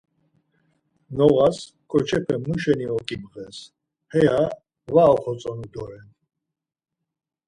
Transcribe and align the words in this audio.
Noğas 1.17 1.59
ǩoçepe 1.89 2.35
muşeni 2.45 2.87
oǩibğes 2.97 3.57
heya 4.11 4.41
var 4.93 5.09
oxotzonu 5.15 5.67
doren. 5.73 6.07